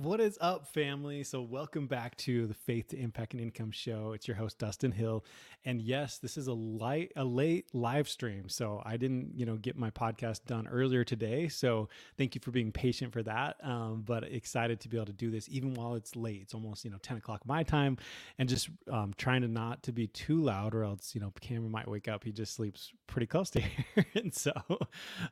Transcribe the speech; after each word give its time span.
What 0.00 0.20
is 0.20 0.38
up, 0.40 0.68
family? 0.68 1.24
So, 1.24 1.42
welcome 1.42 1.88
back 1.88 2.16
to 2.18 2.46
the 2.46 2.54
Faith 2.54 2.90
to 2.90 2.96
Impact 2.96 3.32
and 3.32 3.42
Income 3.42 3.72
Show. 3.72 4.12
It's 4.12 4.28
your 4.28 4.36
host 4.36 4.56
Dustin 4.60 4.92
Hill, 4.92 5.24
and 5.64 5.82
yes, 5.82 6.18
this 6.18 6.36
is 6.36 6.46
a 6.46 6.52
light, 6.52 7.10
a 7.16 7.24
late 7.24 7.66
live 7.74 8.08
stream. 8.08 8.48
So, 8.48 8.80
I 8.86 8.96
didn't, 8.96 9.32
you 9.34 9.44
know, 9.44 9.56
get 9.56 9.76
my 9.76 9.90
podcast 9.90 10.44
done 10.46 10.68
earlier 10.68 11.02
today. 11.02 11.48
So, 11.48 11.88
thank 12.16 12.36
you 12.36 12.40
for 12.40 12.52
being 12.52 12.70
patient 12.70 13.12
for 13.12 13.24
that. 13.24 13.56
Um, 13.60 14.04
but 14.06 14.22
excited 14.22 14.78
to 14.82 14.88
be 14.88 14.96
able 14.96 15.06
to 15.06 15.12
do 15.12 15.32
this 15.32 15.48
even 15.48 15.74
while 15.74 15.96
it's 15.96 16.14
late. 16.14 16.42
It's 16.42 16.54
almost, 16.54 16.84
you 16.84 16.92
know, 16.92 16.98
ten 17.02 17.16
o'clock 17.16 17.44
my 17.44 17.64
time, 17.64 17.98
and 18.38 18.48
just 18.48 18.68
um, 18.88 19.14
trying 19.16 19.42
to 19.42 19.48
not 19.48 19.82
to 19.82 19.92
be 19.92 20.06
too 20.06 20.40
loud, 20.40 20.76
or 20.76 20.84
else, 20.84 21.12
you 21.12 21.20
know, 21.20 21.32
Cameron 21.40 21.72
might 21.72 21.88
wake 21.88 22.06
up. 22.06 22.22
He 22.22 22.30
just 22.30 22.54
sleeps 22.54 22.92
pretty 23.08 23.26
close 23.26 23.50
to 23.50 23.60
here, 23.94 24.06
and 24.14 24.32
so 24.32 24.52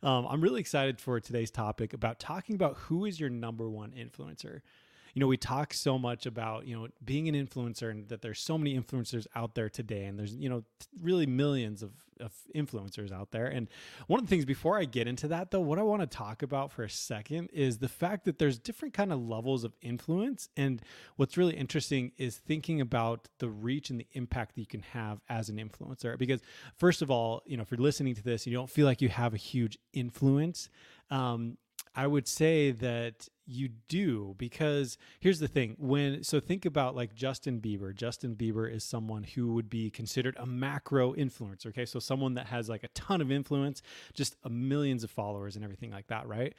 um, 0.03 0.27
I'm 0.29 0.41
really 0.41 0.61
excited 0.61 1.01
for 1.01 1.21
today's 1.21 1.53
topic 1.53 1.93
about 1.93 2.19
talking 2.19 2.57
about 2.57 2.77
who 2.79 3.05
is 3.05 3.21
your 3.21 3.31
number 3.31 3.71
one 3.71 3.93
influencer 3.93 4.56
you 5.17 5.21
know 5.21 5.27
we 5.27 5.39
talk 5.39 5.73
so 5.73 5.99
much 5.99 6.27
about 6.27 6.67
you 6.67 6.79
know 6.79 6.89
being 7.03 7.27
an 7.27 7.35
influencer 7.35 7.91
and 7.91 8.07
that 8.11 8.21
there's 8.21 8.39
so 8.39 8.59
many 8.59 8.79
influencers 8.79 9.27
out 9.35 9.55
there 9.55 9.71
today 9.71 10.05
and 10.05 10.19
there's 10.19 10.35
you 10.35 10.51
know 10.51 10.63
really 11.01 11.25
millions 11.25 11.83
of, 11.83 11.91
of 12.21 12.35
influencers 12.55 13.11
out 13.11 13.31
there. 13.31 13.47
And 13.47 13.67
one 14.09 14.21
of 14.21 14.27
the 14.27 14.29
things 14.29 14.45
before 14.45 14.79
i 14.79 14.85
get 14.85 15.09
into 15.09 15.27
that 15.29 15.51
though 15.51 15.61
what 15.61 15.79
i 15.79 15.83
want 15.83 16.03
to 16.03 16.07
talk 16.07 16.43
about 16.43 16.71
for 16.71 16.85
a 16.85 16.91
second 16.91 17.49
is 17.55 17.79
the 17.79 17.89
fact 17.89 18.27
that 18.27 18.39
there's 18.39 18.59
different 18.59 18.93
kind 18.93 19.11
of 19.11 19.27
levels 19.27 19.65
of 19.65 19.73
influence. 19.81 20.51
And 20.55 20.83
what's 21.17 21.39
really 21.39 21.57
interesting 21.57 22.13
is 22.19 22.37
thinking 22.37 22.83
about 22.83 23.27
the 23.39 23.49
reach 23.49 23.89
and 23.89 23.99
the 23.99 24.07
impact 24.13 24.57
that 24.57 24.61
you 24.61 24.67
can 24.67 24.83
have 24.83 25.21
as 25.31 25.49
an 25.49 25.57
influencer. 25.57 26.19
Because 26.19 26.43
first 26.77 27.01
of 27.01 27.11
all 27.11 27.43
you 27.47 27.57
know 27.57 27.63
if 27.63 27.71
you're 27.71 27.81
listening 27.81 28.15
to 28.17 28.23
this 28.23 28.45
and 28.45 28.53
you 28.53 28.59
don't 28.59 28.71
feel 28.71 28.85
like 28.85 29.01
you 29.01 29.09
have 29.09 29.33
a 29.33 29.39
huge 29.39 29.79
influence. 29.95 30.69
Um, 31.11 31.57
I 31.95 32.07
would 32.07 32.29
say 32.29 32.73
that 32.73 33.31
you 33.47 33.69
do 33.89 34.35
because 34.39 34.99
here's 35.21 35.39
the 35.39 35.49
thing 35.49 35.77
when 35.79 36.25
so 36.25 36.41
think 36.41 36.65
about 36.65 36.97
like 36.97 37.15
Justin 37.15 37.61
Bieber. 37.61 37.95
Justin 37.95 38.35
Bieber 38.35 38.71
is 38.71 38.85
someone 38.85 39.23
who 39.23 39.55
would 39.55 39.71
be 39.71 39.91
considered 39.91 40.37
a 40.39 40.47
macro 40.47 41.15
influencer 41.15 41.67
okay? 41.67 41.87
So 41.87 41.99
someone 41.99 42.35
that 42.35 42.47
has 42.47 42.69
like 42.69 42.85
a 42.85 42.89
ton 42.89 43.21
of 43.21 43.31
influence 43.31 43.83
just 44.15 44.37
a 44.45 44.51
millions 44.51 45.05
of 45.05 45.11
followers 45.11 45.57
and 45.57 45.65
everything 45.65 45.91
like 45.91 46.09
that 46.09 46.27
right 46.27 46.55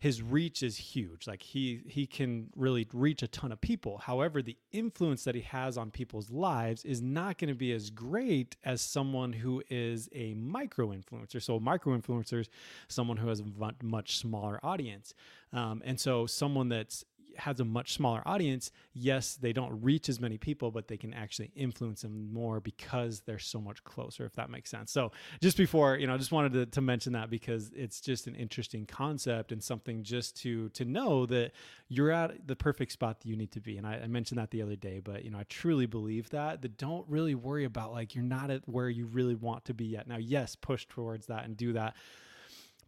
his 0.00 0.22
reach 0.22 0.62
is 0.62 0.78
huge. 0.78 1.26
Like 1.26 1.42
he 1.42 1.82
he 1.86 2.06
can 2.06 2.48
really 2.56 2.88
reach 2.92 3.22
a 3.22 3.28
ton 3.28 3.52
of 3.52 3.60
people. 3.60 3.98
However, 3.98 4.40
the 4.40 4.56
influence 4.72 5.24
that 5.24 5.34
he 5.34 5.42
has 5.42 5.76
on 5.76 5.90
people's 5.90 6.30
lives 6.30 6.86
is 6.86 7.02
not 7.02 7.36
going 7.36 7.48
to 7.48 7.54
be 7.54 7.72
as 7.72 7.90
great 7.90 8.56
as 8.64 8.80
someone 8.80 9.34
who 9.34 9.62
is 9.68 10.08
a 10.14 10.32
micro 10.34 10.88
influencer. 10.88 11.42
So 11.42 11.60
micro 11.60 11.96
influencers, 11.96 12.48
someone 12.88 13.18
who 13.18 13.28
has 13.28 13.40
a 13.40 13.44
much 13.82 14.16
smaller 14.16 14.58
audience, 14.62 15.12
um, 15.52 15.82
and 15.84 16.00
so 16.00 16.26
someone 16.26 16.70
that's 16.70 17.04
has 17.36 17.60
a 17.60 17.64
much 17.64 17.94
smaller 17.94 18.22
audience, 18.26 18.70
yes, 18.92 19.36
they 19.36 19.52
don't 19.52 19.82
reach 19.82 20.08
as 20.08 20.20
many 20.20 20.38
people, 20.38 20.70
but 20.70 20.88
they 20.88 20.96
can 20.96 21.12
actually 21.14 21.50
influence 21.54 22.02
them 22.02 22.32
more 22.32 22.60
because 22.60 23.20
they're 23.20 23.38
so 23.38 23.60
much 23.60 23.82
closer, 23.84 24.24
if 24.24 24.34
that 24.34 24.50
makes 24.50 24.70
sense. 24.70 24.90
So 24.90 25.12
just 25.40 25.56
before, 25.56 25.96
you 25.96 26.06
know, 26.06 26.14
I 26.14 26.16
just 26.16 26.32
wanted 26.32 26.52
to, 26.54 26.66
to 26.66 26.80
mention 26.80 27.12
that 27.14 27.30
because 27.30 27.70
it's 27.74 28.00
just 28.00 28.26
an 28.26 28.34
interesting 28.34 28.86
concept 28.86 29.52
and 29.52 29.62
something 29.62 30.02
just 30.02 30.36
to 30.42 30.68
to 30.70 30.84
know 30.84 31.26
that 31.26 31.52
you're 31.88 32.10
at 32.10 32.46
the 32.46 32.56
perfect 32.56 32.92
spot 32.92 33.20
that 33.20 33.28
you 33.28 33.36
need 33.36 33.52
to 33.52 33.60
be. 33.60 33.76
And 33.76 33.86
I, 33.86 34.00
I 34.02 34.06
mentioned 34.06 34.38
that 34.38 34.50
the 34.50 34.62
other 34.62 34.76
day, 34.76 35.00
but 35.02 35.24
you 35.24 35.30
know, 35.30 35.38
I 35.38 35.44
truly 35.48 35.86
believe 35.86 36.30
that. 36.30 36.62
That 36.62 36.76
don't 36.76 37.08
really 37.08 37.34
worry 37.34 37.64
about 37.64 37.92
like 37.92 38.14
you're 38.14 38.24
not 38.24 38.50
at 38.50 38.68
where 38.68 38.88
you 38.88 39.06
really 39.06 39.34
want 39.34 39.64
to 39.66 39.74
be 39.74 39.86
yet. 39.86 40.06
Now, 40.06 40.18
yes, 40.18 40.56
push 40.56 40.86
towards 40.86 41.26
that 41.26 41.44
and 41.44 41.56
do 41.56 41.72
that 41.74 41.94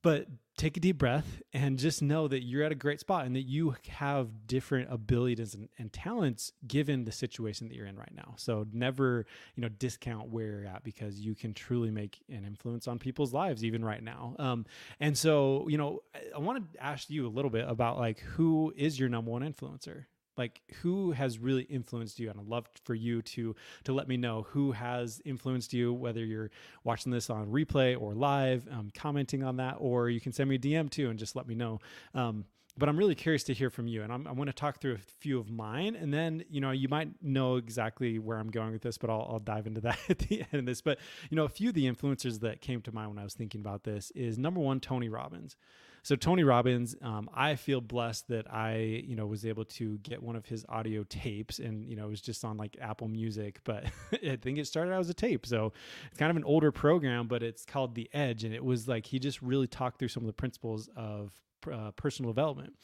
but 0.03 0.27
take 0.56 0.77
a 0.77 0.81
deep 0.81 0.98
breath 0.98 1.41
and 1.53 1.78
just 1.78 2.03
know 2.03 2.28
that 2.28 2.42
you're 2.45 2.62
at 2.62 2.72
a 2.72 2.77
great 2.77 3.00
spot 3.00 3.25
and 3.25 3.34
that 3.34 3.42
you 3.42 3.75
have 3.89 4.47
different 4.47 4.92
abilities 4.92 5.55
and, 5.55 5.69
and, 5.78 5.92
talents 5.92 6.53
given 6.67 7.05
the 7.05 7.12
situation 7.12 7.69
that 7.69 7.75
you're 7.75 7.86
in 7.86 7.97
right 7.97 8.14
now. 8.14 8.34
So 8.36 8.67
never, 8.73 9.27
you 9.56 9.62
know, 9.62 9.69
discount 9.69 10.28
where 10.28 10.47
you're 10.47 10.67
at 10.67 10.84
because 10.84 11.20
you 11.20 11.34
can 11.34 11.55
truly 11.55 11.91
make 11.91 12.19
an 12.28 12.45
influence 12.45 12.86
on 12.86 12.98
people's 12.98 13.33
lives 13.33 13.64
even 13.64 13.85
right 13.85 14.02
now. 14.02 14.36
Um, 14.39 14.67
and 15.01 15.17
so, 15.17 15.67
you 15.68 15.79
know, 15.79 16.02
I, 16.14 16.36
I 16.36 16.39
want 16.39 16.73
to 16.73 16.85
ask 16.85 17.08
you 17.08 17.27
a 17.27 17.30
little 17.30 17.51
bit 17.51 17.68
about 17.68 17.98
like 17.98 18.20
who 18.20 18.73
is 18.77 18.98
your 19.01 19.08
number 19.08 19.30
one 19.30 19.42
influencer? 19.42 20.05
Like 20.37 20.61
who 20.81 21.13
has 21.13 21.39
really 21.39 21.63
influenced 21.65 22.19
you 22.19 22.31
and 22.31 22.39
i'd 22.41 22.47
love 22.47 22.67
for 22.85 22.95
you 22.95 23.23
to 23.23 23.55
to 23.85 23.93
let 23.93 24.09
me 24.09 24.17
know 24.17 24.47
who 24.51 24.73
has 24.73 25.20
influenced 25.25 25.73
you 25.73 25.93
whether 25.93 26.25
you're 26.25 26.51
watching 26.85 27.13
this 27.13 27.31
on 27.31 27.47
replay 27.48 27.98
or 28.01 28.15
live 28.15 28.67
um, 28.71 28.91
commenting 28.95 29.42
on 29.42 29.57
that 29.57 29.77
or 29.79 30.09
you 30.09 30.21
can 30.21 30.33
send 30.33 30.48
me 30.48 30.57
a 30.57 30.59
dm 30.59 30.91
too 30.91 31.11
and 31.11 31.19
just 31.19 31.37
let 31.37 31.47
me 31.47 31.55
know 31.55 31.81
um, 32.15 32.45
but 32.79 32.89
I'm 32.89 32.97
really 32.97 33.15
curious 33.15 33.45
to 33.45 33.55
hear 33.55 33.69
from 33.71 33.87
you. 33.87 34.03
And 34.03 34.13
I'm, 34.13 34.27
I 34.27 34.33
want 34.33 34.48
to 34.48 34.55
talk 34.55 34.81
through 34.81 34.95
a 34.95 34.98
few 35.21 35.39
of 35.39 35.51
mine. 35.51 35.95
And 35.95 36.13
then, 36.13 36.45
you 36.48 36.61
know, 36.61 36.71
you 36.71 36.89
might 36.89 37.23
know 37.23 37.57
exactly 37.57 38.19
where 38.19 38.39
I'm 38.39 38.51
going 38.51 38.73
with 38.73 38.83
this, 38.83 38.97
but 38.97 39.11
I'll, 39.11 39.29
I'll 39.31 39.39
dive 39.39 39.67
into 39.67 39.83
that 39.83 39.98
at 40.09 40.19
the 40.21 40.41
end 40.41 40.61
of 40.61 40.67
this. 40.67 40.81
But, 40.81 40.98
you 41.31 41.37
know, 41.37 41.45
a 41.45 41.51
few 41.51 41.69
of 41.69 41.75
the 41.75 41.85
influencers 41.85 42.41
that 42.41 42.61
came 42.61 42.81
to 42.83 42.92
mind 42.92 43.11
when 43.11 43.19
I 43.19 43.25
was 43.25 43.35
thinking 43.35 43.61
about 43.61 43.85
this 43.85 44.11
is 44.13 44.39
number 44.39 44.61
one, 44.61 44.81
Tony 44.81 45.09
Robbins. 45.09 45.57
So 46.02 46.17
Tony 46.17 46.42
Robbins, 46.42 46.96
um, 47.01 47.30
I 47.33 47.55
feel 47.55 47.80
blessed 47.80 48.29
that 48.29 48.52
I, 48.52 49.02
you 49.07 49.14
know, 49.14 49.27
was 49.27 49.46
able 49.46 49.64
to 49.67 49.98
get 49.98 50.20
one 50.20 50.35
of 50.35 50.46
his 50.46 50.64
audio 50.68 51.05
tapes, 51.05 51.61
and 51.61 51.89
you 51.89 51.95
know, 51.95 52.07
it 52.07 52.11
was 52.11 52.20
just 52.20 52.45
on 52.45 52.57
like 52.57 52.77
Apple 52.80 53.08
Music, 53.08 53.61
but 53.64 53.85
I 54.12 54.36
think 54.36 54.58
it 54.58 54.67
started 54.67 54.92
out 54.92 55.01
as 55.01 55.11
a 55.11 55.14
tape. 55.14 55.46
So 55.46 55.73
it's 56.08 56.18
kind 56.18 56.30
of 56.30 56.36
an 56.36 56.45
older 56.45 56.73
program, 56.73 57.29
but 57.29 57.42
it's 57.42 57.64
called 57.64 57.95
The 57.95 58.11
Edge, 58.12 58.42
and 58.42 58.52
it 58.52 58.64
was 58.64 58.89
like 58.89 59.07
he 59.07 59.20
just 59.20 59.41
really 59.42 59.68
talked 59.68 59.98
through 59.98 60.08
some 60.08 60.24
of 60.24 60.27
the 60.27 60.33
principles 60.33 60.89
of 60.96 61.33
uh, 61.70 61.92
personal 61.92 62.33
development. 62.33 62.74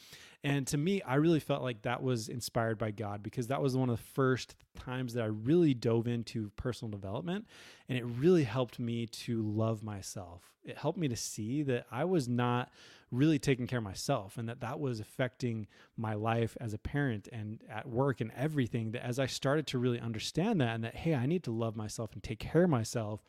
And 0.44 0.66
to 0.68 0.76
me, 0.76 1.02
I 1.02 1.16
really 1.16 1.40
felt 1.40 1.62
like 1.62 1.82
that 1.82 2.02
was 2.02 2.28
inspired 2.28 2.78
by 2.78 2.92
God 2.92 3.24
because 3.24 3.48
that 3.48 3.60
was 3.60 3.76
one 3.76 3.90
of 3.90 3.96
the 3.96 4.04
first 4.14 4.54
times 4.76 5.14
that 5.14 5.24
I 5.24 5.26
really 5.26 5.74
dove 5.74 6.06
into 6.06 6.50
personal 6.50 6.92
development. 6.92 7.46
And 7.88 7.98
it 7.98 8.04
really 8.04 8.44
helped 8.44 8.78
me 8.78 9.06
to 9.06 9.42
love 9.42 9.82
myself. 9.82 10.42
It 10.64 10.78
helped 10.78 10.98
me 10.98 11.08
to 11.08 11.16
see 11.16 11.64
that 11.64 11.86
I 11.90 12.04
was 12.04 12.28
not 12.28 12.70
really 13.10 13.38
taking 13.38 13.66
care 13.66 13.78
of 13.78 13.84
myself 13.84 14.36
and 14.36 14.48
that 14.48 14.60
that 14.60 14.80
was 14.80 15.00
affecting 15.00 15.66
my 15.96 16.14
life 16.14 16.56
as 16.60 16.74
a 16.74 16.78
parent 16.78 17.28
and 17.32 17.62
at 17.70 17.88
work 17.88 18.20
and 18.20 18.30
everything. 18.36 18.92
That 18.92 19.04
as 19.04 19.18
I 19.18 19.26
started 19.26 19.66
to 19.68 19.78
really 19.78 20.00
understand 20.00 20.60
that 20.60 20.74
and 20.74 20.84
that, 20.84 20.96
hey, 20.96 21.14
I 21.14 21.26
need 21.26 21.44
to 21.44 21.50
love 21.50 21.76
myself 21.76 22.12
and 22.12 22.22
take 22.22 22.38
care 22.38 22.64
of 22.64 22.70
myself 22.70 23.22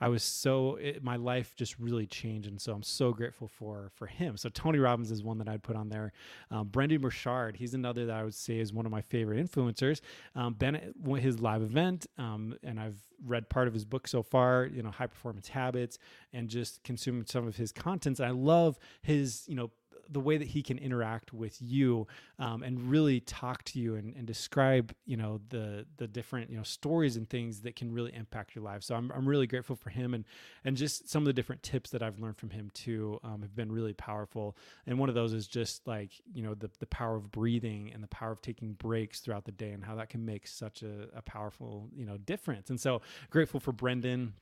I 0.00 0.08
was 0.08 0.22
so 0.22 0.76
it, 0.76 1.02
my 1.04 1.16
life 1.16 1.54
just 1.56 1.78
really 1.78 2.06
changed, 2.06 2.48
and 2.48 2.60
so 2.60 2.72
I'm 2.72 2.82
so 2.82 3.12
grateful 3.12 3.48
for 3.48 3.90
for 3.94 4.06
him. 4.06 4.36
So 4.36 4.48
Tony 4.48 4.78
Robbins 4.78 5.10
is 5.10 5.22
one 5.22 5.38
that 5.38 5.48
I'd 5.48 5.62
put 5.62 5.76
on 5.76 5.88
there. 5.88 6.12
Um, 6.50 6.68
Brendon 6.68 7.00
Burchard, 7.00 7.56
he's 7.56 7.74
another 7.74 8.06
that 8.06 8.16
I 8.16 8.24
would 8.24 8.34
say 8.34 8.58
is 8.58 8.72
one 8.72 8.86
of 8.86 8.92
my 8.92 9.02
favorite 9.02 9.38
influencers. 9.44 10.00
Um, 10.34 10.54
Bennett, 10.54 10.94
his 11.20 11.40
live 11.40 11.62
event, 11.62 12.06
um, 12.18 12.56
and 12.64 12.80
I've 12.80 12.98
read 13.24 13.48
part 13.48 13.68
of 13.68 13.74
his 13.74 13.84
book 13.84 14.08
so 14.08 14.22
far. 14.22 14.66
You 14.66 14.82
know, 14.82 14.90
high 14.90 15.06
performance 15.06 15.48
habits, 15.48 15.98
and 16.32 16.48
just 16.48 16.82
consumed 16.82 17.28
some 17.28 17.46
of 17.46 17.56
his 17.56 17.70
contents. 17.70 18.18
I 18.18 18.30
love 18.30 18.78
his 19.02 19.44
you 19.46 19.54
know 19.54 19.70
the 20.10 20.20
way 20.20 20.36
that 20.36 20.48
he 20.48 20.62
can 20.62 20.78
interact 20.78 21.32
with 21.32 21.56
you 21.60 22.06
um, 22.38 22.62
and 22.62 22.90
really 22.90 23.20
talk 23.20 23.62
to 23.64 23.78
you 23.78 23.94
and, 23.94 24.14
and 24.16 24.26
describe 24.26 24.94
you 25.06 25.16
know 25.16 25.40
the 25.48 25.86
the 25.96 26.06
different 26.06 26.50
you 26.50 26.56
know 26.56 26.62
stories 26.62 27.16
and 27.16 27.28
things 27.28 27.60
that 27.60 27.76
can 27.76 27.92
really 27.92 28.14
impact 28.14 28.54
your 28.54 28.64
life. 28.64 28.82
So 28.82 28.94
I'm, 28.94 29.10
I'm 29.12 29.28
really 29.28 29.46
grateful 29.46 29.76
for 29.76 29.90
him 29.90 30.14
and 30.14 30.24
and 30.64 30.76
just 30.76 31.08
some 31.08 31.22
of 31.22 31.26
the 31.26 31.32
different 31.32 31.62
tips 31.62 31.90
that 31.90 32.02
I've 32.02 32.18
learned 32.18 32.36
from 32.36 32.50
him 32.50 32.70
too 32.74 33.20
um, 33.24 33.42
have 33.42 33.54
been 33.54 33.70
really 33.70 33.92
powerful. 33.92 34.56
And 34.86 34.98
one 34.98 35.08
of 35.08 35.14
those 35.14 35.32
is 35.32 35.46
just 35.46 35.86
like 35.86 36.10
you 36.32 36.42
know 36.42 36.54
the, 36.54 36.70
the 36.78 36.86
power 36.86 37.16
of 37.16 37.30
breathing 37.30 37.90
and 37.92 38.02
the 38.02 38.08
power 38.08 38.32
of 38.32 38.42
taking 38.42 38.72
breaks 38.74 39.20
throughout 39.20 39.44
the 39.44 39.52
day 39.52 39.70
and 39.70 39.84
how 39.84 39.94
that 39.96 40.10
can 40.10 40.24
make 40.24 40.46
such 40.46 40.82
a, 40.82 41.08
a 41.16 41.22
powerful 41.22 41.88
you 41.94 42.06
know 42.06 42.16
difference. 42.18 42.70
And 42.70 42.80
so 42.80 43.02
grateful 43.30 43.60
for 43.60 43.72
Brendon. 43.72 44.34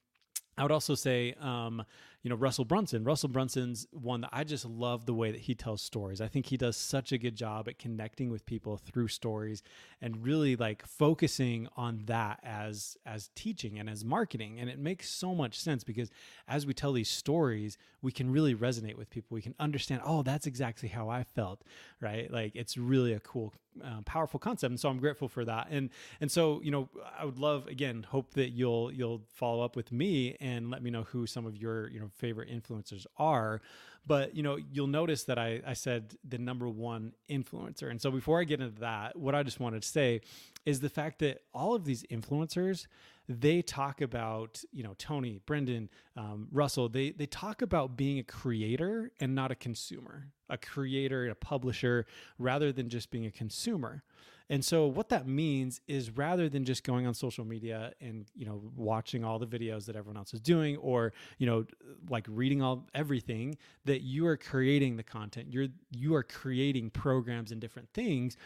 I 0.59 0.63
would 0.63 0.73
also 0.73 0.95
say, 0.95 1.35
um, 1.41 1.83
you 2.23 2.31
know, 2.31 2.37
Russell 2.37 2.65
Brunson. 2.65 3.03
Russell 3.03 3.29
Brunson's 3.29 3.87
one 3.91 4.21
that 4.21 4.31
I 4.33 4.45
just 4.45 4.65
love 4.65 5.07
the 5.07 5.15
way 5.15 5.33
that 5.33 5.41
he 5.41 5.55
tells 5.57 5.83
stories. 5.83 6.21
I 6.21 6.29
think 6.29 6.47
he 6.47 6.57
does 6.57 6.77
such 6.77 7.11
a 7.11 7.19
good 7.19 7.35
job 7.35 7.69
at 7.69 7.81
connecting 7.81 8.31
with 8.31 8.47
people 8.47 8.77
through 8.77 9.09
stories 9.09 9.63
and 10.01 10.25
really 10.25 10.55
like 10.55 10.87
focusing 10.87 11.69
on 11.77 12.03
that 12.07 12.39
as 12.45 12.97
as 13.05 13.31
teaching 13.35 13.79
and 13.79 13.91
as 13.91 14.05
marketing. 14.05 14.61
And 14.61 14.71
it 14.71 14.79
makes 14.79 15.11
so 15.11 15.35
much 15.35 15.59
sense 15.59 15.83
because 15.83 16.11
as 16.47 16.65
we 16.65 16.75
tell 16.75 16.93
these 16.93 17.11
stories, 17.11 17.77
we 18.03 18.13
can 18.13 18.31
really 18.31 18.55
resonate 18.55 18.97
with 18.97 19.11
people. 19.11 19.35
We 19.35 19.43
can 19.43 19.57
understand, 19.59 20.03
oh, 20.05 20.23
that's 20.23 20.47
exactly 20.47 20.91
how 20.91 21.09
I 21.09 21.25
felt, 21.25 21.63
right? 22.01 22.31
Like 22.33 22.53
it's 22.55 22.77
really 22.79 23.15
a 23.15 23.21
cool 23.21 23.53
uh, 23.83 24.03
powerful 24.05 24.39
concept 24.39 24.71
and 24.71 24.79
so 24.79 24.89
i'm 24.91 24.99
grateful 24.99 25.29
for 25.29 25.47
that 25.47 25.67
and 25.71 25.89
and 26.21 26.31
so 26.31 26.61
you 26.63 26.71
know 26.71 26.91
i 27.19 27.25
would 27.25 27.39
love 27.39 27.67
again 27.69 28.05
hope 28.11 28.35
that 28.35 28.51
you'll 28.51 28.93
you'll 28.93 29.23
follow 29.33 29.65
up 29.65 29.77
with 29.77 29.91
me 29.91 30.37
and 30.41 30.71
let 30.71 30.83
me 30.83 30.91
know 30.91 31.05
who 31.05 31.27
some 31.27 31.47
of 31.47 31.57
your 31.57 31.89
you 31.89 31.99
know 31.99 32.11
favorite 32.15 32.49
influencers 32.51 33.07
are 33.17 33.61
but 34.07 34.35
you 34.35 34.43
know 34.43 34.59
you'll 34.73 34.87
notice 34.87 35.25
that 35.25 35.39
i 35.39 35.61
i 35.67 35.73
said 35.73 36.15
the 36.29 36.39
number 36.39 36.69
one 36.69 37.13
influencer 37.31 37.91
and 37.91 38.01
so 38.01 38.11
before 38.11 38.41
i 38.41 38.45
get 38.45 38.61
into 38.61 38.81
that 38.81 39.17
what 39.17 39.35
i 39.35 39.43
just 39.43 39.61
wanted 39.61 39.83
to 39.83 39.89
say 39.89 40.21
is 40.65 40.81
the 40.81 40.89
fact 40.89 41.19
that 41.19 41.43
all 41.53 41.75
of 41.75 41.85
these 41.85 42.05
influencers 42.05 42.87
they 43.29 43.63
talk 43.63 44.01
about 44.01 44.63
you 44.73 44.83
know 44.83 44.95
Tony, 44.99 45.41
Brendon, 45.47 45.89
um, 46.17 46.49
Russell. 46.51 46.89
They 46.89 47.11
they 47.11 47.27
talk 47.27 47.63
about 47.63 47.97
being 47.97 48.19
a 48.19 48.25
creator 48.25 49.13
and 49.21 49.35
not 49.35 49.51
a 49.51 49.55
consumer, 49.55 50.29
a 50.49 50.59
creator, 50.59 51.23
and 51.23 51.33
a 51.33 51.37
publisher, 51.37 52.07
rather 52.39 52.73
than 52.73 52.89
just 52.89 53.11
being 53.11 53.27
a 53.27 53.31
consumer. 53.31 54.03
And 54.51 54.65
so 54.65 54.87
what 54.87 55.09
that 55.11 55.27
means 55.27 55.81
is 55.87 56.11
rather 56.11 56.49
than 56.49 56.65
just 56.65 56.85
going 56.85 57.07
on 57.07 57.15
social 57.15 57.45
media 57.45 57.93
and 58.01 58.27
you 58.35 58.47
know 58.47 58.63
watching 58.77 59.25
all 59.25 59.39
the 59.39 59.47
videos 59.47 59.87
that 59.87 59.97
everyone 59.97 60.17
else 60.17 60.35
is 60.35 60.41
doing 60.41 60.77
or 60.77 61.13
you 61.39 61.47
know 61.47 61.65
like 62.09 62.27
reading 62.29 62.63
all 62.63 62.89
everything 62.95 63.57
that 63.85 64.03
you 64.03 64.27
are 64.27 64.37
creating 64.37 64.97
the 64.97 65.03
content. 65.03 65.49
You're 65.51 65.69
you 65.91 66.15
are 66.15 66.23
creating 66.23 66.91
programs 66.91 67.53
and 67.53 67.61
different 67.61 67.89
things. 67.93 68.37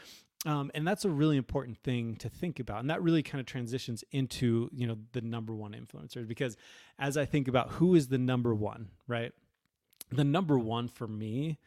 Um, 0.45 0.71
and 0.75 0.87
that's 0.87 1.05
a 1.05 1.11
really 1.11 1.37
important 1.37 1.79
thing 1.79 2.15
to 2.17 2.29
think 2.29 2.61
about. 2.61 2.81
And 2.81 2.91
that 2.91 3.03
really 3.03 3.23
kind 3.23 3.41
of 3.41 3.47
transitions 3.47 4.05
into 4.13 4.71
you 4.73 4.87
know 4.87 4.99
the 5.13 5.21
number 5.21 5.55
one 5.55 5.73
influencers 5.73 6.29
because 6.29 6.57
as 6.99 7.17
i 7.17 7.25
think 7.25 7.49
about 7.49 7.73
who 7.73 7.95
is 7.95 8.09
the 8.09 8.19
number 8.19 8.55
one 8.55 8.89
right? 9.09 9.33
The 10.11 10.25
number 10.25 10.57
one 10.57 10.87
for 10.87 11.09
me 11.09 11.59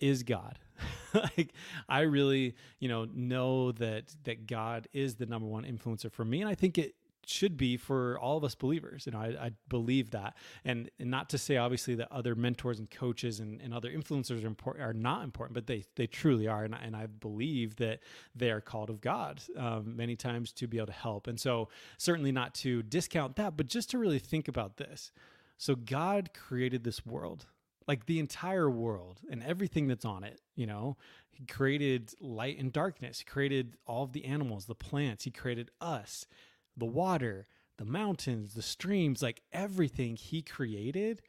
is 0.00 0.22
god 0.22 0.58
like 1.14 1.52
I 1.88 2.00
really, 2.00 2.54
you 2.78 2.88
know, 2.88 3.06
know 3.12 3.72
that 3.72 4.14
that 4.24 4.46
God 4.46 4.88
is 4.92 5.16
the 5.16 5.26
number 5.26 5.46
one 5.46 5.64
influencer 5.64 6.10
for 6.10 6.24
me, 6.24 6.40
and 6.40 6.48
I 6.48 6.54
think 6.54 6.78
it 6.78 6.94
should 7.28 7.56
be 7.56 7.76
for 7.76 8.18
all 8.18 8.38
of 8.38 8.44
us 8.44 8.54
believers. 8.54 9.04
You 9.06 9.12
know, 9.12 9.18
I, 9.18 9.46
I 9.46 9.50
believe 9.68 10.10
that, 10.10 10.34
and, 10.64 10.90
and, 10.98 11.10
not 11.10 11.28
to 11.30 11.38
say 11.38 11.56
obviously 11.56 11.94
that 11.96 12.10
other 12.10 12.34
mentors 12.34 12.78
and 12.78 12.90
coaches 12.90 13.40
and, 13.40 13.60
and 13.60 13.74
other 13.74 13.90
influencers 13.90 14.42
are 14.42 14.46
important 14.46 14.84
are 14.84 14.94
not 14.94 15.24
important, 15.24 15.54
but 15.54 15.66
they 15.66 15.84
they 15.96 16.06
truly 16.06 16.48
are, 16.48 16.64
and, 16.64 16.74
and 16.74 16.96
I 16.96 17.06
believe 17.06 17.76
that 17.76 18.00
they 18.34 18.50
are 18.50 18.60
called 18.60 18.90
of 18.90 19.00
God 19.00 19.42
um, 19.56 19.96
many 19.96 20.16
times 20.16 20.52
to 20.54 20.66
be 20.66 20.78
able 20.78 20.86
to 20.86 20.92
help, 20.92 21.26
and 21.26 21.38
so 21.38 21.68
certainly 21.98 22.32
not 22.32 22.54
to 22.56 22.82
discount 22.82 23.36
that, 23.36 23.56
but 23.56 23.66
just 23.66 23.90
to 23.90 23.98
really 23.98 24.18
think 24.18 24.48
about 24.48 24.76
this. 24.76 25.12
So 25.58 25.74
God 25.74 26.30
created 26.32 26.84
this 26.84 27.04
world 27.04 27.46
like 27.88 28.06
the 28.06 28.20
entire 28.20 28.70
world 28.70 29.20
and 29.30 29.42
everything 29.42 29.88
that's 29.88 30.04
on 30.04 30.22
it 30.22 30.40
you 30.58 30.66
know? 30.66 30.96
He 31.30 31.46
created 31.46 32.12
light 32.20 32.58
and 32.58 32.72
darkness. 32.72 33.20
He 33.20 33.24
created 33.24 33.76
all 33.86 34.02
of 34.02 34.12
the 34.12 34.24
animals 34.24 34.66
the 34.66 34.74
plants. 34.74 35.22
He 35.24 35.30
created 35.30 35.70
us 35.80 36.26
the 36.76 36.84
water 36.84 37.46
the 37.78 37.84
mountains 37.84 38.54
the 38.54 38.62
streams 38.62 39.22
like 39.22 39.40
everything 39.52 40.16
he 40.16 40.42
created. 40.42 41.22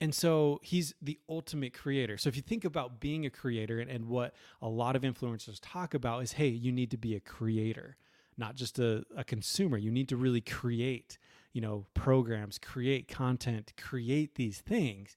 And 0.00 0.14
so 0.14 0.58
he's 0.62 0.94
the 1.02 1.20
ultimate 1.28 1.74
creator. 1.74 2.16
So 2.16 2.28
if 2.28 2.34
you 2.34 2.42
think 2.42 2.64
about 2.64 2.98
being 2.98 3.26
a 3.26 3.30
creator 3.30 3.78
and, 3.78 3.90
and, 3.90 4.08
what 4.08 4.34
a 4.60 4.68
lot 4.68 4.96
of 4.96 5.02
influencers 5.02 5.60
talk 5.62 5.94
about 5.94 6.22
is, 6.22 6.32
hey, 6.32 6.48
you 6.48 6.72
need 6.72 6.90
to 6.90 6.96
be 6.96 7.14
a 7.14 7.20
creator, 7.20 7.96
not 8.36 8.56
just 8.56 8.80
a, 8.80 9.04
a 9.16 9.22
consumer. 9.22 9.76
You 9.78 9.92
need 9.92 10.08
to 10.08 10.16
really 10.16 10.40
create, 10.40 11.18
you 11.52 11.60
know, 11.60 11.86
programs, 11.94 12.58
create 12.58 13.06
content, 13.06 13.74
create 13.80 14.34
these 14.34 14.58
things 14.60 15.16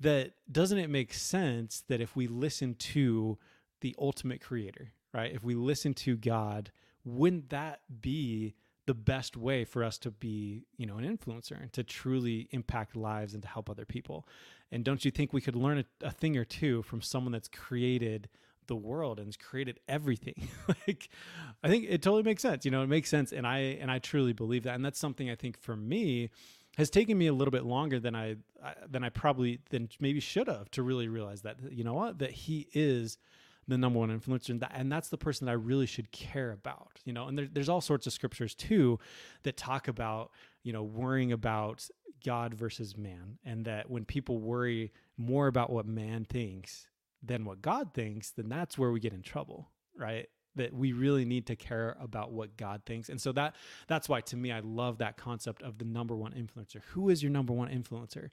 that 0.00 0.32
doesn't 0.50 0.78
it 0.78 0.90
make 0.90 1.14
sense 1.14 1.82
that 1.88 2.00
if 2.00 2.16
we 2.16 2.26
listen 2.26 2.74
to 2.74 3.38
the 3.80 3.94
ultimate 3.98 4.40
creator, 4.40 4.92
right? 5.12 5.32
If 5.32 5.42
we 5.42 5.54
listen 5.54 5.94
to 5.94 6.16
God, 6.16 6.70
wouldn't 7.04 7.50
that 7.50 7.80
be 8.00 8.54
the 8.86 8.94
best 8.94 9.36
way 9.36 9.64
for 9.64 9.82
us 9.82 9.98
to 9.98 10.10
be, 10.10 10.64
you 10.76 10.86
know, 10.86 10.96
an 10.96 11.04
influencer 11.04 11.60
and 11.60 11.72
to 11.72 11.82
truly 11.82 12.48
impact 12.50 12.96
lives 12.96 13.34
and 13.34 13.42
to 13.42 13.48
help 13.48 13.70
other 13.70 13.84
people? 13.84 14.26
And 14.70 14.84
don't 14.84 15.04
you 15.04 15.10
think 15.10 15.32
we 15.32 15.40
could 15.40 15.56
learn 15.56 15.78
a, 15.78 16.06
a 16.06 16.10
thing 16.10 16.36
or 16.36 16.44
two 16.44 16.82
from 16.82 17.00
someone 17.00 17.32
that's 17.32 17.48
created 17.48 18.28
the 18.66 18.76
world 18.76 19.18
and 19.18 19.28
has 19.28 19.36
created 19.36 19.80
everything? 19.88 20.48
like 20.68 21.08
I 21.62 21.68
think 21.68 21.86
it 21.88 22.02
totally 22.02 22.22
makes 22.22 22.42
sense. 22.42 22.64
You 22.64 22.70
know, 22.70 22.82
it 22.82 22.88
makes 22.88 23.08
sense 23.08 23.32
and 23.32 23.46
I 23.46 23.58
and 23.58 23.90
I 23.90 23.98
truly 23.98 24.32
believe 24.32 24.64
that. 24.64 24.74
And 24.74 24.84
that's 24.84 24.98
something 24.98 25.30
I 25.30 25.36
think 25.36 25.60
for 25.60 25.76
me 25.76 26.30
has 26.76 26.90
taken 26.90 27.16
me 27.16 27.26
a 27.26 27.32
little 27.32 27.52
bit 27.52 27.64
longer 27.64 27.98
than 27.98 28.14
I 28.14 28.36
than 28.88 29.02
I 29.02 29.08
probably 29.08 29.60
than 29.70 29.88
maybe 30.00 30.20
should 30.20 30.46
have 30.48 30.70
to 30.72 30.82
really 30.82 31.08
realize 31.08 31.42
that 31.42 31.56
you 31.70 31.84
know 31.84 31.94
what? 31.94 32.18
That 32.18 32.30
he 32.30 32.68
is 32.72 33.18
the 33.68 33.76
number 33.76 33.98
one 33.98 34.16
influencer 34.16 34.50
and, 34.50 34.60
that, 34.60 34.70
and 34.74 34.92
that's 34.92 35.08
the 35.08 35.18
person 35.18 35.46
that 35.46 35.50
I 35.50 35.54
really 35.54 35.86
should 35.86 36.12
care 36.12 36.52
about 36.52 37.00
you 37.04 37.12
know? 37.12 37.26
And 37.26 37.38
there, 37.38 37.48
there's 37.50 37.68
all 37.68 37.80
sorts 37.80 38.06
of 38.06 38.12
scriptures 38.12 38.54
too 38.54 38.98
that 39.42 39.56
talk 39.56 39.88
about 39.88 40.30
you 40.62 40.72
know 40.72 40.82
worrying 40.82 41.32
about 41.32 41.88
God 42.24 42.54
versus 42.54 42.96
man 42.96 43.38
and 43.44 43.64
that 43.64 43.90
when 43.90 44.04
people 44.04 44.38
worry 44.38 44.92
more 45.16 45.46
about 45.46 45.70
what 45.70 45.86
man 45.86 46.24
thinks 46.24 46.88
than 47.22 47.44
what 47.44 47.62
God 47.62 47.94
thinks 47.94 48.30
then 48.30 48.48
that's 48.48 48.76
where 48.76 48.90
we 48.90 49.00
get 49.00 49.12
in 49.12 49.22
trouble 49.22 49.70
right 49.96 50.28
that 50.56 50.72
we 50.72 50.92
really 50.92 51.24
need 51.24 51.46
to 51.46 51.56
care 51.56 51.96
about 52.00 52.32
what 52.32 52.56
God 52.56 52.82
thinks. 52.84 53.08
And 53.08 53.20
so 53.20 53.32
that 53.32 53.54
that's 53.86 54.08
why 54.08 54.20
to 54.22 54.36
me 54.36 54.52
I 54.52 54.60
love 54.60 54.98
that 54.98 55.16
concept 55.16 55.62
of 55.62 55.78
the 55.78 55.84
number 55.84 56.16
one 56.16 56.32
influencer. 56.32 56.82
Who 56.92 57.08
is 57.08 57.22
your 57.22 57.30
number 57.30 57.52
one 57.52 57.68
influencer? 57.68 58.30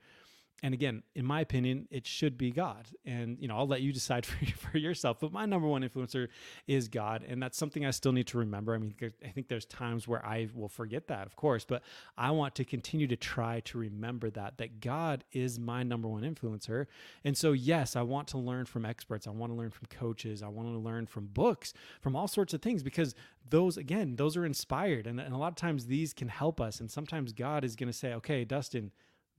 And 0.62 0.74
again, 0.74 1.04
in 1.14 1.26
my 1.26 1.42
opinion, 1.42 1.88
it 1.92 2.08
should 2.08 2.38
be 2.38 2.50
God. 2.50 2.88
And 3.06 3.38
you 3.40 3.50
know, 3.50 3.58
I'll 3.58 3.68
let 3.68 3.82
you 3.82 3.92
decide 3.92 4.26
for 4.26 4.46
for 4.46 4.78
yourself. 4.78 5.18
But 5.20 5.32
my 5.32 5.46
number 5.46 5.68
one 5.68 5.84
influencer 5.84 6.30
is 6.68 6.88
God, 6.88 7.24
and 7.28 7.44
that's 7.44 7.58
something 7.58 7.86
I 7.86 7.92
still 7.92 8.14
need 8.14 8.28
to 8.28 8.38
remember. 8.38 8.74
I 8.74 8.78
mean, 8.78 8.96
I 9.24 9.28
think 9.28 9.50
there's 9.50 9.66
times 9.66 10.08
where 10.08 10.26
I 10.26 10.48
will 10.56 10.70
forget 10.70 11.08
that, 11.08 11.28
of 11.28 11.36
course, 11.36 11.66
but 11.66 11.84
I 12.18 12.32
want 12.32 12.56
to 12.56 12.66
continue 12.66 13.08
to 13.08 13.16
try 13.18 13.60
to 13.62 13.78
remember 13.78 14.30
that 14.32 14.58
that 14.58 14.80
God 14.80 15.26
is 15.34 15.60
my 15.60 15.84
number 15.84 16.08
one 16.08 16.24
influencer. 16.24 16.86
And 17.26 17.38
so, 17.38 17.52
yes, 17.52 17.96
I 17.96 18.02
want 18.02 18.30
to 18.30 18.38
learn 18.38 18.66
from 18.66 18.86
experts. 18.86 19.28
I 19.28 19.32
want 19.32 19.52
to 19.52 19.58
learn 19.58 19.72
from 19.72 19.88
coaches. 19.90 20.42
I 20.42 20.48
want 20.48 20.70
to 20.70 20.78
learn 20.78 21.08
from 21.08 21.28
books, 21.28 21.74
from 22.02 22.16
all 22.16 22.28
sorts 22.28 22.54
of 22.54 22.62
things, 22.62 22.84
because 22.84 23.16
those 23.50 23.76
again, 23.76 24.16
those 24.16 24.38
are 24.38 24.46
inspired, 24.46 25.08
and, 25.08 25.20
and 25.20 25.34
a 25.34 25.38
lot 25.38 25.50
of 25.50 25.56
times 25.56 25.88
these 25.88 26.14
can 26.14 26.30
help 26.30 26.62
us. 26.62 26.80
And 26.80 26.90
sometimes 26.90 27.34
God 27.34 27.66
is 27.66 27.76
going 27.76 27.92
to 27.92 27.98
say, 27.98 28.14
"Okay, 28.14 28.46
Dustin." 28.46 28.92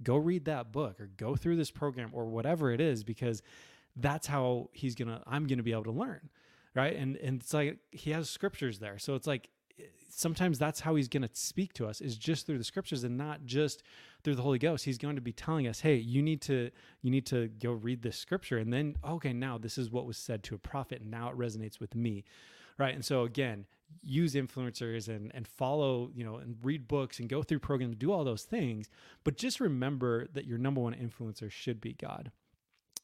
Go 0.03 0.17
read 0.17 0.45
that 0.47 0.73
book 0.73 1.01
or 1.01 1.07
go 1.17 1.37
through 1.37 1.57
this 1.57 1.71
program 1.71 2.11
or 2.13 2.27
whatever 2.27 2.73
it 2.73 2.81
is 2.81 3.05
because 3.05 3.43
that's 3.97 4.27
how 4.27 4.69
he's 4.73 4.95
gonna 4.95 5.23
i'm 5.27 5.47
gonna 5.47 5.63
be 5.63 5.73
able 5.73 5.85
to 5.85 5.93
learn 5.93 6.29
right? 6.75 6.97
And 6.97 7.17
and 7.17 7.41
it's 7.41 7.55
like 7.55 7.79
he 7.91 8.11
has 8.11 8.29
scriptures 8.29 8.79
there. 8.79 8.99
So 8.99 9.15
it's 9.15 9.27
like 9.27 9.49
sometimes 10.09 10.59
that's 10.59 10.81
how 10.81 10.95
he's 10.95 11.09
going 11.09 11.23
to 11.25 11.31
speak 11.33 11.73
to 11.73 11.87
us 11.87 12.01
is 12.01 12.17
just 12.17 12.47
through 12.47 12.59
the 12.59 12.65
scriptures 12.65 13.03
and 13.03 13.19
not 13.19 13.45
just 13.45 13.83
through 14.23 14.37
the 14.37 14.43
holy 14.43 14.59
ghost. 14.59 14.85
He's 14.85 14.99
going 14.99 15.17
to 15.17 15.23
be 15.23 15.33
telling 15.33 15.67
us 15.67 15.81
hey 15.81 15.97
you 15.97 16.23
need 16.23 16.43
to 16.43 16.71
you 17.01 17.11
need 17.11 17.27
to 17.27 17.49
go 17.49 17.73
read 17.73 18.03
this 18.03 18.19
scripture. 18.19 18.59
And 18.59 18.73
then 18.73 18.97
okay 19.05 19.33
now 19.33 19.59
this 19.59 19.79
is 19.79 19.91
what 19.91 20.07
was 20.07 20.17
said 20.17 20.43
to 20.45 20.55
a 20.55 20.59
prophet. 20.59 21.01
And 21.01 21.11
now 21.11 21.31
it 21.31 21.39
resonates 21.39 21.81
with 21.81 21.95
me. 21.95 22.25
Right? 22.79 22.95
And 22.95 23.05
so 23.05 23.23
again 23.23 23.67
use 24.03 24.35
influencers 24.35 25.09
and 25.09 25.31
and 25.35 25.49
follow 25.49 26.11
you 26.15 26.25
know 26.25 26.37
and 26.37 26.57
read 26.63 26.87
books 26.87 27.19
and 27.19 27.29
go 27.29 27.43
through 27.43 27.59
programs 27.59 27.97
do 27.97 28.13
all 28.13 28.25
those 28.25 28.43
things 28.43 28.91
but 29.25 29.37
just 29.37 29.61
remember 29.61 30.27
that 30.35 30.47
your 30.47 30.59
number 30.59 30.81
one 30.81 30.95
influencer 30.95 31.51
should 31.51 31.81
be 31.81 31.93
god. 31.95 32.31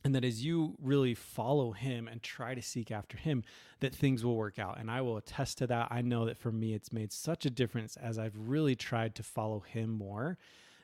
And 0.03 0.15
that 0.15 0.25
as 0.25 0.43
you 0.43 0.77
really 0.81 1.12
follow 1.12 1.73
him 1.73 2.09
and 2.09 2.23
try 2.23 2.55
to 2.55 2.62
seek 2.62 2.91
after 2.91 3.19
him 3.19 3.44
that 3.81 3.94
things 3.94 4.25
will 4.25 4.35
work 4.37 4.59
out. 4.59 4.79
And 4.79 4.91
i 4.91 5.03
will 5.03 5.19
attest 5.19 5.59
to 5.59 5.67
that. 5.67 5.88
I 5.91 6.00
know 6.00 6.25
that 6.25 6.39
for 6.39 6.51
me 6.51 6.72
it's 6.72 6.93
made 6.93 7.13
such 7.13 7.44
a 7.44 7.51
difference 7.51 7.96
as 7.96 8.19
i've 8.19 8.37
really 8.37 8.75
tried 8.75 9.15
to 9.17 9.22
follow 9.22 9.60
him 9.60 9.91
more 9.91 10.39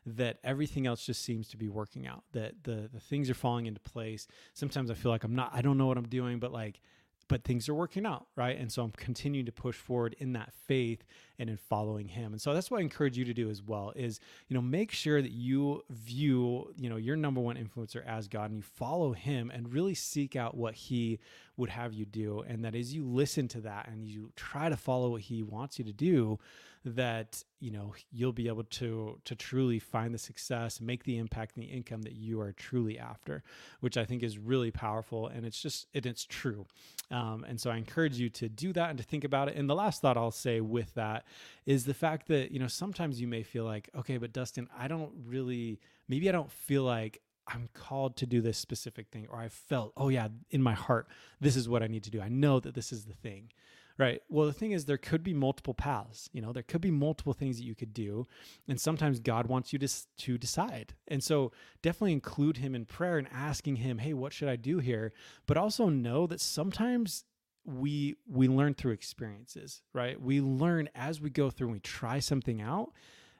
that 0.04 0.38
everything 0.44 0.86
else 0.86 1.04
just 1.04 1.24
seems 1.24 1.48
to 1.48 1.56
be 1.56 1.68
working 1.68 2.06
out 2.06 2.22
that 2.32 2.52
the 2.62 2.88
the 2.92 3.00
things 3.00 3.28
are 3.28 3.34
falling 3.34 3.66
into 3.66 3.80
place. 3.80 4.28
Sometimes 4.52 4.90
i 4.90 4.94
feel 4.94 5.10
like 5.10 5.24
i'm 5.24 5.34
not 5.34 5.50
i 5.54 5.62
don't 5.62 5.78
know 5.78 5.86
what 5.86 5.98
i'm 5.98 6.08
doing 6.08 6.38
but 6.38 6.52
like 6.52 6.80
but 7.28 7.44
things 7.44 7.68
are 7.68 7.74
working 7.74 8.06
out, 8.06 8.26
right? 8.36 8.58
And 8.58 8.70
so 8.70 8.82
I'm 8.82 8.92
continuing 8.92 9.46
to 9.46 9.52
push 9.52 9.76
forward 9.76 10.14
in 10.18 10.32
that 10.34 10.52
faith 10.66 11.04
and 11.38 11.50
in 11.50 11.56
following 11.56 12.08
him. 12.08 12.32
And 12.32 12.40
so 12.40 12.54
that's 12.54 12.70
what 12.70 12.78
I 12.78 12.82
encourage 12.82 13.18
you 13.18 13.24
to 13.24 13.34
do 13.34 13.50
as 13.50 13.62
well 13.62 13.92
is, 13.96 14.20
you 14.48 14.54
know, 14.54 14.62
make 14.62 14.92
sure 14.92 15.20
that 15.20 15.32
you 15.32 15.82
view, 15.90 16.72
you 16.76 16.88
know, 16.88 16.96
your 16.96 17.16
number 17.16 17.40
one 17.40 17.56
influencer 17.56 18.04
as 18.06 18.28
God 18.28 18.50
and 18.50 18.56
you 18.56 18.62
follow 18.62 19.12
him 19.12 19.50
and 19.50 19.72
really 19.72 19.94
seek 19.94 20.36
out 20.36 20.56
what 20.56 20.74
he 20.74 21.18
would 21.56 21.70
have 21.70 21.92
you 21.92 22.04
do. 22.04 22.44
And 22.46 22.64
that 22.64 22.74
as 22.74 22.92
you 22.92 23.04
listen 23.04 23.48
to 23.48 23.60
that 23.62 23.88
and 23.88 24.06
you 24.06 24.32
try 24.36 24.68
to 24.68 24.76
follow 24.76 25.10
what 25.10 25.22
he 25.22 25.42
wants 25.42 25.78
you 25.78 25.84
to 25.84 25.92
do, 25.92 26.38
that 26.86 27.42
you 27.58 27.72
know 27.72 27.92
you'll 28.12 28.32
be 28.32 28.46
able 28.46 28.62
to 28.62 29.18
to 29.24 29.34
truly 29.34 29.80
find 29.80 30.14
the 30.14 30.18
success 30.18 30.80
make 30.80 31.02
the 31.02 31.18
impact 31.18 31.56
and 31.56 31.64
the 31.64 31.68
income 31.68 32.02
that 32.02 32.12
you 32.12 32.40
are 32.40 32.52
truly 32.52 32.96
after 32.96 33.42
which 33.80 33.96
i 33.96 34.04
think 34.04 34.22
is 34.22 34.38
really 34.38 34.70
powerful. 34.70 35.26
And 35.26 35.44
it's 35.44 35.60
just 35.60 35.88
and 35.94 36.06
it's 36.06 36.24
true. 36.24 36.66
Um, 37.10 37.44
and 37.48 37.60
so 37.60 37.70
i 37.70 37.76
encourage 37.76 38.18
you 38.18 38.28
to 38.30 38.48
do 38.48 38.72
that 38.74 38.90
and 38.90 38.98
to 38.98 39.04
think 39.04 39.24
about 39.24 39.48
it. 39.48 39.56
And 39.56 39.68
the 39.68 39.74
last 39.74 40.00
thought 40.00 40.16
i'll 40.16 40.30
say 40.30 40.60
with 40.60 40.94
that 40.94 41.24
is 41.64 41.84
the 41.86 41.94
fact 41.94 42.28
that 42.28 42.52
you 42.52 42.60
know 42.60 42.68
sometimes 42.68 43.20
you 43.20 43.26
may 43.26 43.42
feel 43.42 43.64
like 43.64 43.90
okay 43.96 44.16
but 44.16 44.32
dustin 44.32 44.68
i 44.78 44.86
don't 44.86 45.10
really 45.26 45.80
maybe 46.08 46.28
i 46.28 46.32
don't 46.32 46.52
feel 46.52 46.84
like 46.84 47.20
I'm 47.48 47.68
called 47.74 48.16
to 48.18 48.26
do 48.26 48.40
this 48.40 48.58
specific 48.58 49.08
thing, 49.08 49.26
or 49.30 49.38
I 49.38 49.48
felt, 49.48 49.92
oh 49.96 50.08
yeah, 50.08 50.28
in 50.50 50.62
my 50.62 50.74
heart, 50.74 51.08
this 51.40 51.56
is 51.56 51.68
what 51.68 51.82
I 51.82 51.86
need 51.86 52.04
to 52.04 52.10
do. 52.10 52.20
I 52.20 52.28
know 52.28 52.60
that 52.60 52.74
this 52.74 52.92
is 52.92 53.04
the 53.04 53.14
thing. 53.14 53.52
Right. 53.98 54.20
Well, 54.28 54.46
the 54.46 54.52
thing 54.52 54.72
is, 54.72 54.84
there 54.84 54.98
could 54.98 55.22
be 55.22 55.32
multiple 55.32 55.72
paths. 55.72 56.28
You 56.34 56.42
know, 56.42 56.52
there 56.52 56.62
could 56.62 56.82
be 56.82 56.90
multiple 56.90 57.32
things 57.32 57.56
that 57.56 57.64
you 57.64 57.74
could 57.74 57.94
do, 57.94 58.26
and 58.68 58.78
sometimes 58.78 59.20
God 59.20 59.46
wants 59.46 59.72
you 59.72 59.78
to 59.78 59.88
to 60.18 60.36
decide. 60.36 60.92
And 61.08 61.24
so, 61.24 61.50
definitely 61.80 62.12
include 62.12 62.58
Him 62.58 62.74
in 62.74 62.84
prayer 62.84 63.16
and 63.16 63.26
asking 63.32 63.76
Him, 63.76 63.96
"Hey, 63.96 64.12
what 64.12 64.34
should 64.34 64.48
I 64.48 64.56
do 64.56 64.80
here?" 64.80 65.14
But 65.46 65.56
also 65.56 65.88
know 65.88 66.26
that 66.26 66.42
sometimes 66.42 67.24
we 67.64 68.16
we 68.28 68.48
learn 68.48 68.74
through 68.74 68.92
experiences. 68.92 69.80
Right. 69.94 70.20
We 70.20 70.42
learn 70.42 70.90
as 70.94 71.22
we 71.22 71.30
go 71.30 71.48
through 71.48 71.68
and 71.68 71.76
we 71.76 71.80
try 71.80 72.18
something 72.18 72.60
out 72.60 72.92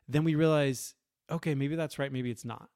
then 0.09 0.25
we 0.25 0.35
realize, 0.35 0.95
okay, 1.31 1.55
maybe 1.55 1.77
that's 1.77 1.99
right, 1.99 2.13
maybe 2.13 2.31
it's 2.31 2.45
not. 2.45 2.69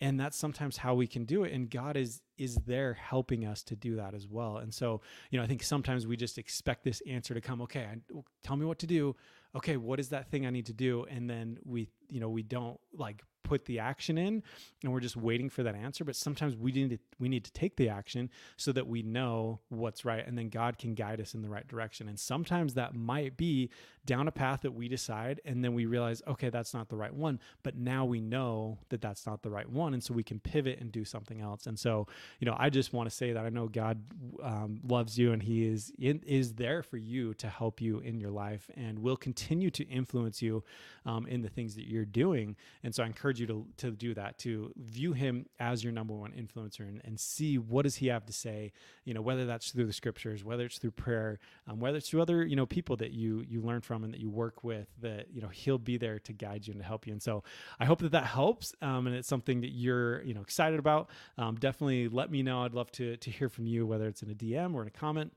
And 0.00 0.18
that's 0.18 0.36
sometimes 0.36 0.76
how 0.76 0.94
we 0.94 1.06
can 1.06 1.24
do 1.24 1.44
it. 1.44 1.52
And 1.52 1.68
God 1.68 1.96
is 1.96 2.22
is 2.36 2.54
there 2.66 2.94
helping 2.94 3.44
us 3.44 3.62
to 3.64 3.74
do 3.74 3.96
that 3.96 4.14
as 4.14 4.28
well. 4.28 4.58
And 4.58 4.72
so, 4.72 5.00
you 5.30 5.38
know, 5.38 5.44
I 5.44 5.48
think 5.48 5.62
sometimes 5.62 6.06
we 6.06 6.16
just 6.16 6.38
expect 6.38 6.84
this 6.84 7.02
answer 7.06 7.34
to 7.34 7.40
come. 7.40 7.60
Okay, 7.62 7.84
I, 7.84 7.96
tell 8.44 8.56
me 8.56 8.64
what 8.64 8.78
to 8.78 8.86
do. 8.86 9.16
Okay, 9.56 9.76
what 9.76 9.98
is 9.98 10.10
that 10.10 10.30
thing 10.30 10.46
I 10.46 10.50
need 10.50 10.66
to 10.66 10.72
do? 10.72 11.04
And 11.10 11.28
then 11.28 11.58
we, 11.64 11.88
you 12.08 12.20
know, 12.20 12.28
we 12.28 12.42
don't 12.42 12.78
like 12.92 13.24
put 13.48 13.64
the 13.64 13.78
action 13.78 14.18
in 14.18 14.42
and 14.82 14.92
we're 14.92 15.00
just 15.00 15.16
waiting 15.16 15.48
for 15.48 15.62
that 15.62 15.74
answer. 15.74 16.04
But 16.04 16.16
sometimes 16.16 16.54
we 16.54 16.70
need 16.70 16.90
to 16.90 16.98
we 17.18 17.28
need 17.28 17.44
to 17.44 17.52
take 17.52 17.76
the 17.76 17.88
action 17.88 18.30
so 18.56 18.72
that 18.72 18.86
we 18.86 19.02
know 19.02 19.60
what's 19.70 20.04
right 20.04 20.26
and 20.26 20.36
then 20.36 20.50
God 20.50 20.78
can 20.78 20.94
guide 20.94 21.20
us 21.20 21.34
in 21.34 21.42
the 21.42 21.48
right 21.48 21.66
direction. 21.66 22.08
And 22.08 22.18
sometimes 22.18 22.74
that 22.74 22.94
might 22.94 23.36
be 23.36 23.70
down 24.04 24.28
a 24.28 24.30
path 24.30 24.62
that 24.62 24.72
we 24.72 24.88
decide 24.88 25.40
and 25.44 25.64
then 25.64 25.74
we 25.74 25.86
realize 25.86 26.22
okay 26.26 26.50
that's 26.50 26.74
not 26.74 26.88
the 26.88 26.96
right 26.96 27.14
one. 27.14 27.40
But 27.62 27.76
now 27.76 28.04
we 28.04 28.20
know 28.20 28.78
that 28.90 29.00
that's 29.00 29.26
not 29.26 29.42
the 29.42 29.50
right 29.50 29.68
one 29.68 29.94
and 29.94 30.02
so 30.02 30.12
we 30.12 30.22
can 30.22 30.40
pivot 30.40 30.78
and 30.80 30.92
do 30.92 31.04
something 31.04 31.40
else. 31.40 31.66
And 31.66 31.78
so 31.78 32.06
you 32.38 32.46
know 32.46 32.56
I 32.58 32.68
just 32.68 32.92
want 32.92 33.08
to 33.08 33.14
say 33.14 33.32
that 33.32 33.44
I 33.44 33.48
know 33.48 33.68
God 33.68 34.02
um, 34.42 34.80
loves 34.86 35.18
you 35.18 35.32
and 35.32 35.42
he 35.42 35.66
is 35.66 35.90
in, 35.98 36.20
is 36.26 36.54
there 36.54 36.82
for 36.82 36.98
you 36.98 37.32
to 37.34 37.48
help 37.48 37.80
you 37.80 38.00
in 38.00 38.20
your 38.20 38.30
life 38.30 38.70
and 38.76 38.98
will 38.98 39.16
continue 39.16 39.70
to 39.70 39.84
influence 39.88 40.42
you 40.42 40.62
um, 41.06 41.26
in 41.26 41.42
the 41.42 41.48
things 41.48 41.74
that 41.74 41.88
you're 41.88 42.04
doing. 42.04 42.56
And 42.82 42.94
so 42.94 43.02
I 43.02 43.06
encourage 43.06 43.37
encourage 43.38 43.40
you 43.40 43.46
to, 43.78 43.90
to 43.90 43.96
do 43.96 44.14
that, 44.14 44.38
to 44.38 44.72
view 44.76 45.12
him 45.12 45.46
as 45.58 45.82
your 45.82 45.92
number 45.92 46.14
one 46.14 46.32
influencer 46.32 46.80
and, 46.80 47.00
and 47.04 47.18
see 47.18 47.58
what 47.58 47.82
does 47.82 47.96
he 47.96 48.06
have 48.08 48.24
to 48.26 48.32
say, 48.32 48.72
you 49.04 49.14
know, 49.14 49.20
whether 49.22 49.46
that's 49.46 49.70
through 49.70 49.86
the 49.86 49.92
scriptures, 49.92 50.44
whether 50.44 50.64
it's 50.64 50.78
through 50.78 50.90
prayer, 50.90 51.38
um, 51.66 51.80
whether 51.80 51.98
it's 51.98 52.08
through 52.08 52.22
other, 52.22 52.44
you 52.44 52.56
know, 52.56 52.66
people 52.66 52.96
that 52.96 53.12
you, 53.12 53.44
you 53.48 53.60
learn 53.60 53.80
from 53.80 54.04
and 54.04 54.12
that 54.12 54.20
you 54.20 54.30
work 54.30 54.64
with 54.64 54.88
that, 55.00 55.26
you 55.32 55.40
know, 55.40 55.48
he'll 55.48 55.78
be 55.78 55.96
there 55.96 56.18
to 56.20 56.32
guide 56.32 56.66
you 56.66 56.72
and 56.72 56.80
to 56.80 56.86
help 56.86 57.06
you. 57.06 57.12
And 57.12 57.22
so 57.22 57.42
I 57.78 57.84
hope 57.84 58.00
that 58.00 58.12
that 58.12 58.24
helps. 58.24 58.74
Um, 58.82 59.06
and 59.06 59.16
it's 59.16 59.28
something 59.28 59.60
that 59.60 59.70
you're, 59.70 60.22
you 60.22 60.34
know, 60.34 60.42
excited 60.42 60.78
about. 60.78 61.10
Um, 61.36 61.56
definitely 61.56 62.08
let 62.08 62.30
me 62.30 62.42
know. 62.42 62.64
I'd 62.64 62.74
love 62.74 62.90
to, 62.92 63.16
to 63.16 63.30
hear 63.30 63.48
from 63.48 63.66
you, 63.66 63.86
whether 63.86 64.08
it's 64.08 64.22
in 64.22 64.30
a 64.30 64.34
DM 64.34 64.74
or 64.74 64.82
in 64.82 64.88
a 64.88 64.92
comment 64.92 65.32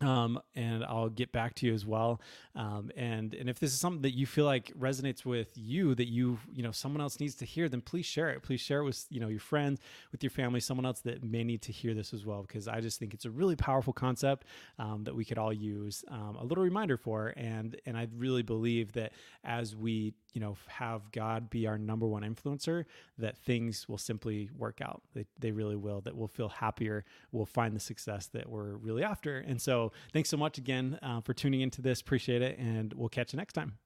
um, 0.00 0.40
and 0.54 0.84
I'll 0.84 1.08
get 1.08 1.32
back 1.32 1.54
to 1.56 1.66
you 1.66 1.74
as 1.74 1.84
well. 1.84 2.20
Um, 2.54 2.90
and 2.96 3.34
and 3.34 3.48
if 3.48 3.58
this 3.58 3.72
is 3.72 3.78
something 3.78 4.02
that 4.02 4.14
you 4.16 4.26
feel 4.26 4.44
like 4.44 4.72
resonates 4.78 5.24
with 5.24 5.50
you, 5.56 5.94
that 5.94 6.08
you 6.08 6.38
you 6.52 6.62
know 6.62 6.72
someone 6.72 7.00
else 7.00 7.20
needs 7.20 7.34
to 7.36 7.44
hear, 7.44 7.68
then 7.68 7.80
please 7.80 8.06
share 8.06 8.30
it. 8.30 8.42
Please 8.42 8.60
share 8.60 8.80
it 8.80 8.84
with 8.84 9.06
you 9.10 9.20
know 9.20 9.28
your 9.28 9.40
friends, 9.40 9.80
with 10.12 10.22
your 10.22 10.30
family, 10.30 10.60
someone 10.60 10.86
else 10.86 11.00
that 11.00 11.22
may 11.22 11.44
need 11.44 11.62
to 11.62 11.72
hear 11.72 11.94
this 11.94 12.12
as 12.14 12.24
well. 12.24 12.42
Because 12.42 12.68
I 12.68 12.80
just 12.80 12.98
think 12.98 13.14
it's 13.14 13.24
a 13.24 13.30
really 13.30 13.56
powerful 13.56 13.92
concept 13.92 14.46
um, 14.78 15.04
that 15.04 15.14
we 15.14 15.24
could 15.24 15.38
all 15.38 15.52
use 15.52 16.04
um, 16.08 16.36
a 16.40 16.44
little 16.44 16.64
reminder 16.64 16.96
for. 16.96 17.32
And 17.36 17.76
and 17.86 17.96
I 17.96 18.08
really 18.16 18.42
believe 18.42 18.92
that 18.92 19.12
as 19.44 19.74
we 19.74 20.14
you 20.32 20.40
know 20.40 20.56
have 20.66 21.10
God 21.12 21.50
be 21.50 21.66
our 21.66 21.78
number 21.78 22.06
one 22.06 22.22
influencer, 22.22 22.84
that 23.18 23.36
things 23.38 23.88
will 23.88 23.98
simply 23.98 24.50
work 24.56 24.80
out. 24.80 25.02
They 25.14 25.26
they 25.38 25.52
really 25.52 25.76
will. 25.76 26.00
That 26.00 26.16
we'll 26.16 26.28
feel 26.28 26.48
happier. 26.48 27.04
We'll 27.32 27.46
find 27.46 27.74
the 27.74 27.80
success 27.80 28.26
that 28.28 28.48
we're 28.48 28.76
really 28.76 29.02
after. 29.02 29.38
And 29.38 29.60
so 29.60 29.92
thanks 30.12 30.28
so 30.28 30.36
much 30.36 30.58
again 30.58 30.98
uh, 31.02 31.20
for 31.20 31.34
tuning 31.34 31.60
into 31.60 31.82
this. 31.82 32.00
Appreciate 32.00 32.42
it. 32.42 32.58
And 32.58 32.92
we'll 32.94 33.08
catch 33.08 33.32
you 33.32 33.36
next 33.36 33.54
time. 33.54 33.78